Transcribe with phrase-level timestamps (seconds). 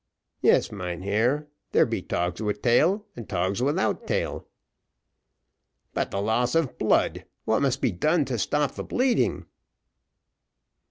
[0.41, 4.47] "Yes, mynheer; there be togs with tail and togs without tail."
[5.93, 9.45] "But the loss of blood what must be done to stop the bleeding?"